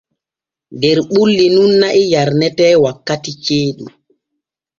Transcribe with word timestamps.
Der 0.81 0.97
ɓulli 1.09 1.45
nun 1.55 1.71
na'i 1.81 2.03
yarnete 2.11 2.65
wankati 2.83 3.31
ceeɗu. 3.43 3.85